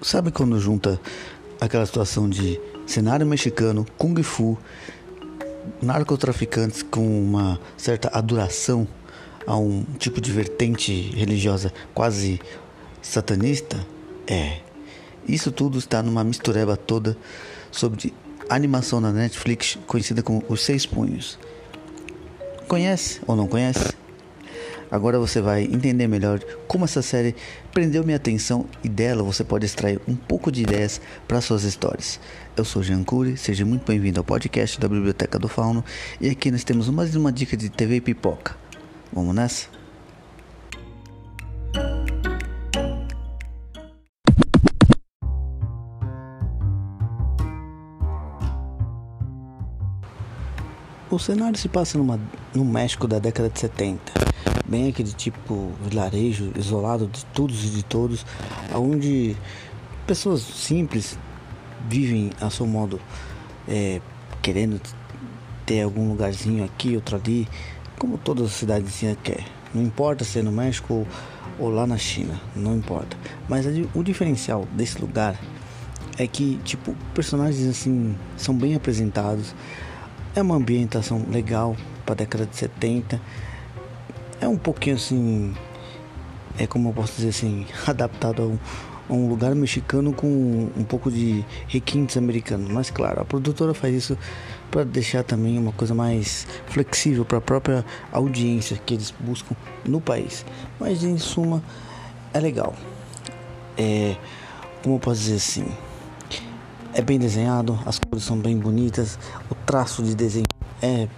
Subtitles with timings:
[0.00, 1.00] Sabe quando junta
[1.60, 4.56] aquela situação de cenário mexicano, kung fu,
[5.82, 8.86] narcotraficantes com uma certa adoração
[9.44, 12.40] a um tipo de vertente religiosa quase
[13.02, 13.84] satanista?
[14.26, 14.60] É.
[15.26, 17.16] Isso tudo está numa mistureba toda
[17.70, 18.14] sobre
[18.48, 21.38] animação na Netflix conhecida como Os Seis Punhos.
[22.68, 23.92] Conhece ou não conhece?
[24.90, 27.34] Agora você vai entender melhor como essa série
[27.72, 32.18] prendeu minha atenção e dela você pode extrair um pouco de ideias para suas histórias.
[32.56, 35.84] Eu sou Jean Cury, seja muito bem-vindo ao podcast da Biblioteca do Fauno
[36.20, 38.56] e aqui nós temos mais uma dica de TV pipoca.
[39.12, 39.68] Vamos nessa?
[51.10, 52.20] O cenário se passa numa,
[52.54, 54.12] no México da década de 70,
[54.68, 58.24] bem aquele tipo vilarejo isolado de todos e de todos,
[58.74, 59.36] onde
[60.06, 61.18] pessoas simples
[61.88, 63.00] vivem a seu modo,
[63.66, 64.00] é,
[64.42, 64.80] querendo
[65.64, 67.48] ter algum lugarzinho aqui, outro ali,
[67.98, 69.44] como toda cidadezinha quer.
[69.74, 71.06] Não importa se é no México ou,
[71.58, 73.16] ou lá na China, não importa.
[73.48, 75.38] Mas o diferencial desse lugar
[76.18, 79.54] é que, tipo, personagens assim são bem apresentados
[80.34, 83.20] é uma ambientação legal para a década de 70.
[84.40, 85.54] É um pouquinho assim,
[86.58, 88.58] é como eu posso dizer assim, adaptado a um,
[89.08, 92.70] a um lugar mexicano com um pouco de requintes americanos.
[92.70, 94.16] Mas claro, a produtora faz isso
[94.70, 100.00] para deixar também uma coisa mais flexível para a própria audiência que eles buscam no
[100.00, 100.44] país.
[100.78, 101.62] Mas em suma,
[102.32, 102.74] é legal.
[103.76, 104.16] É,
[104.82, 105.66] como eu posso dizer assim,
[106.94, 109.18] é bem desenhado, as cores são bem bonitas,
[109.50, 110.46] o traço de desenho
[110.80, 111.08] é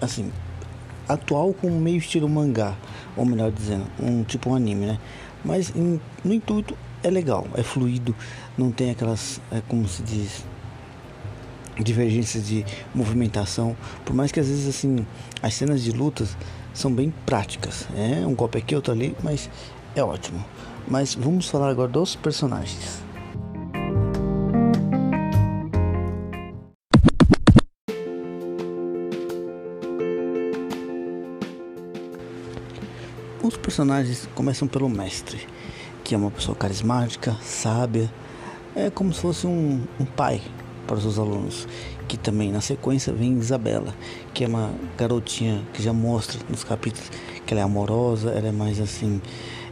[0.00, 0.30] assim
[1.12, 2.76] atual com meio estilo mangá,
[3.16, 4.98] ou melhor dizendo, um tipo um anime, né?
[5.44, 8.14] Mas em, no intuito é legal, é fluido,
[8.56, 10.44] não tem aquelas, é, como se diz,
[11.78, 15.06] divergências de movimentação, por mais que às vezes assim
[15.42, 16.36] as cenas de lutas
[16.74, 19.48] são bem práticas, é um golpe aqui, outro ali, mas
[19.94, 20.44] é ótimo.
[20.86, 23.09] Mas vamos falar agora dos personagens.
[33.42, 35.46] Os personagens começam pelo mestre,
[36.04, 38.12] que é uma pessoa carismática, sábia,
[38.76, 40.42] é como se fosse um, um pai
[40.86, 41.66] para os seus alunos.
[42.06, 43.94] Que também na sequência vem Isabela,
[44.34, 47.10] que é uma garotinha que já mostra nos capítulos
[47.46, 49.22] que ela é amorosa, ela é mais assim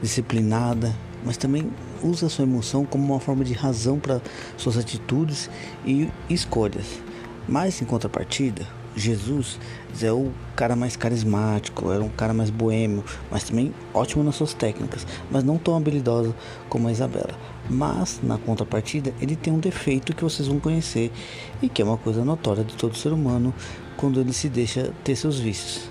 [0.00, 0.94] disciplinada,
[1.24, 1.68] mas também
[2.04, 4.22] usa sua emoção como uma forma de razão para
[4.56, 5.50] suas atitudes
[5.84, 7.00] e escolhas.
[7.48, 8.64] Mas em contrapartida,
[8.96, 9.60] Jesus
[10.02, 14.54] é o cara mais carismático, era um cara mais boêmio, mas também ótimo nas suas
[14.54, 16.34] técnicas, mas não tão habilidoso
[16.70, 17.38] como a Isabela.
[17.68, 21.12] Mas na contrapartida, ele tem um defeito que vocês vão conhecer
[21.60, 23.52] e que é uma coisa notória de todo ser humano
[23.98, 25.90] quando ele se deixa ter seus vícios.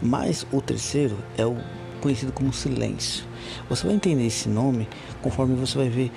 [0.00, 1.56] Mas o terceiro é o
[2.00, 3.24] conhecido como silêncio.
[3.68, 4.88] Você vai entender esse nome
[5.20, 6.12] conforme você vai ver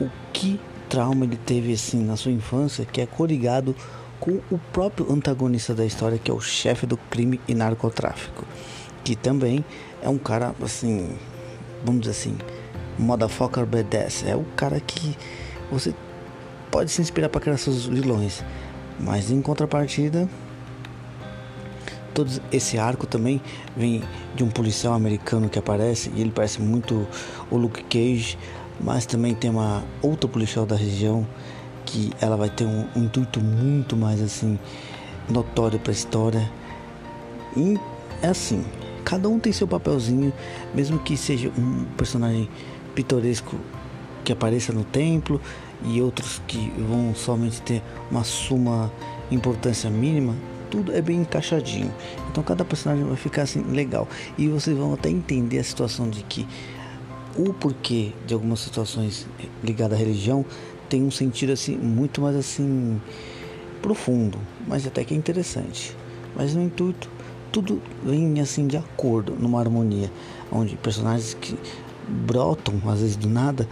[0.00, 0.58] o que
[0.88, 3.74] trauma ele teve assim na sua infância que é coligado
[4.20, 8.44] com o próprio antagonista da história, que é o chefe do crime e narcotráfico,
[9.04, 9.64] que também
[10.02, 11.16] é um cara assim,
[11.84, 12.36] vamos dizer assim,
[12.98, 15.16] motherfucker badass, é o cara que
[15.70, 15.94] você
[16.70, 18.42] pode se inspirar para criar seus vilões,
[18.98, 20.28] mas em contrapartida,
[22.14, 23.42] todo esse arco também
[23.76, 24.02] vem
[24.34, 27.06] de um policial americano que aparece e ele parece muito
[27.50, 28.38] o Luke Cage,
[28.80, 31.26] mas também tem uma outra policial da região
[31.86, 34.58] que ela vai ter um, um intuito muito mais assim
[35.30, 36.52] notório para a história.
[37.56, 37.78] E
[38.22, 38.64] é assim,
[39.04, 40.32] cada um tem seu papelzinho,
[40.74, 42.48] mesmo que seja um personagem
[42.94, 43.56] pitoresco
[44.24, 45.40] que apareça no templo
[45.84, 48.92] e outros que vão somente ter uma suma
[49.30, 50.34] importância mínima,
[50.70, 51.92] tudo é bem encaixadinho.
[52.30, 56.22] Então cada personagem vai ficar assim legal e vocês vão até entender a situação de
[56.24, 56.46] que
[57.36, 59.26] o porquê de algumas situações
[59.62, 60.44] ligadas à religião
[60.88, 63.00] tem um sentido assim muito mais assim
[63.82, 65.96] profundo, mas até que é interessante.
[66.34, 67.08] Mas no intuito
[67.52, 70.10] tudo vem assim de acordo, numa harmonia,
[70.52, 71.56] onde personagens que
[72.06, 73.68] brotam às vezes do nada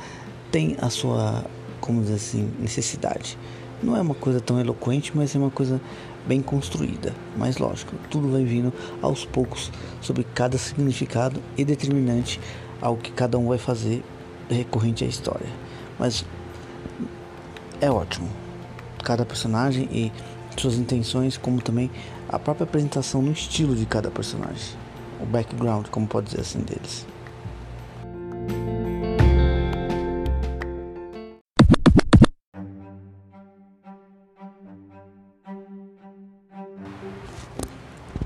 [0.51, 1.45] têm a sua,
[1.81, 3.37] como dizer assim, necessidade.
[3.83, 5.81] Não é uma coisa tão eloquente, mas é uma coisa
[6.27, 7.15] bem construída.
[7.37, 8.73] Mas lógico, tudo vai vindo
[9.03, 9.71] aos poucos
[10.01, 12.41] sobre cada significado e determinante
[12.81, 14.03] ao que cada um vai fazer
[14.49, 15.49] recorrente à história.
[15.99, 16.25] Mas
[17.85, 18.29] é ótimo.
[19.05, 20.13] Cada personagem e
[20.59, 21.91] suas intenções, como também
[22.29, 24.77] a própria apresentação no estilo de cada personagem,
[25.21, 27.07] o background, como pode dizer assim, deles.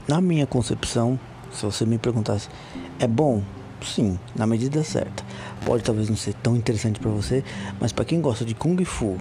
[0.06, 1.18] Na minha concepção,
[1.52, 2.48] se você me perguntasse,
[2.98, 3.42] é bom
[3.82, 5.24] Sim, na medida certa.
[5.64, 7.44] Pode talvez não ser tão interessante para você,
[7.80, 9.16] mas para quem gosta de kung fu,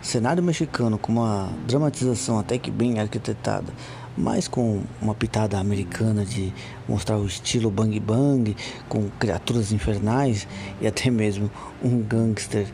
[0.00, 3.72] cenário mexicano com uma dramatização até que bem arquitetada,
[4.16, 6.52] mas com uma pitada americana de
[6.88, 8.56] mostrar o estilo bang bang,
[8.88, 10.46] com criaturas infernais
[10.80, 11.50] e até mesmo
[11.82, 12.66] um gangster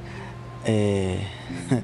[0.65, 1.21] é,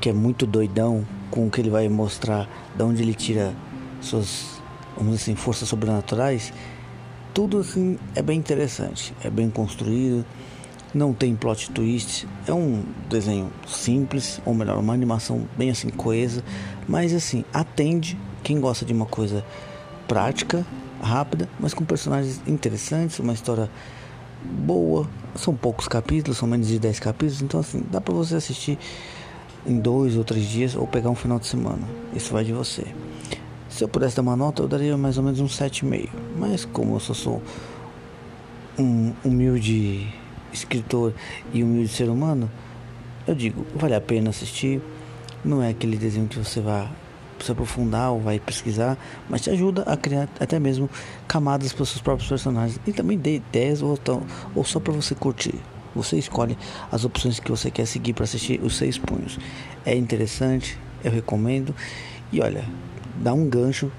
[0.00, 3.54] que é muito doidão com o que ele vai mostrar, de onde ele tira
[4.00, 4.60] suas,
[4.96, 6.52] vamos dizer assim, forças sobrenaturais.
[7.34, 10.24] Tudo assim é bem interessante, é bem construído,
[10.94, 16.44] não tem plot twist, é um desenho simples, ou melhor, uma animação bem assim coesa,
[16.86, 19.44] mas assim, atende quem gosta de uma coisa
[20.06, 20.64] prática,
[21.02, 23.68] rápida, mas com personagens interessantes, uma história
[24.44, 25.08] boa.
[25.34, 28.78] São poucos capítulos, são menos de 10 capítulos, então assim, dá para você assistir
[29.66, 31.82] em dois ou três dias ou pegar um final de semana.
[32.14, 32.86] Isso vai de você.
[33.74, 36.08] Se eu pudesse dar uma nota, eu daria mais ou menos um 7,5.
[36.38, 37.42] Mas como eu só sou
[38.78, 40.06] um humilde
[40.52, 41.12] escritor
[41.52, 42.48] e humilde ser humano,
[43.26, 44.80] eu digo, vale a pena assistir.
[45.44, 46.88] Não é aquele desenho que você vai
[47.40, 48.96] se aprofundar ou vai pesquisar,
[49.28, 50.88] mas te ajuda a criar até mesmo
[51.26, 54.22] camadas para os seus próprios personagens e também dê ideias ou, tão,
[54.54, 55.56] ou só para você curtir.
[55.96, 56.56] Você escolhe
[56.92, 59.36] as opções que você quer seguir para assistir os seis punhos.
[59.84, 61.74] É interessante, eu recomendo.
[62.32, 62.64] E olha,
[63.16, 63.90] dá um gancho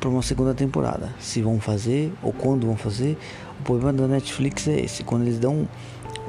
[0.00, 1.10] para uma segunda temporada.
[1.18, 3.16] Se vão fazer ou quando vão fazer.
[3.60, 5.68] O problema da Netflix é esse: quando eles dão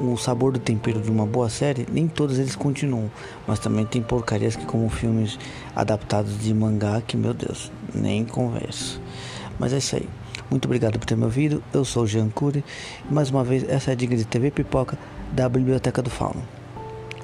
[0.00, 3.10] o sabor do tempero de uma boa série, nem todos eles continuam.
[3.46, 5.38] Mas também tem porcarias que, como filmes
[5.74, 9.00] adaptados de mangá, que meu Deus, nem converso.
[9.58, 10.08] Mas é isso aí.
[10.50, 11.62] Muito obrigado por ter me ouvido.
[11.72, 12.64] Eu sou o Jean Cury.
[13.08, 14.98] E mais uma vez, essa é a dica de TV Pipoca
[15.32, 16.42] da Biblioteca do Fauno.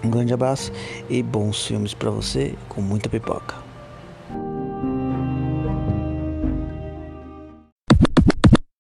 [0.03, 0.71] Um grande abraço
[1.09, 3.64] e bons filmes para você com muita pipoca.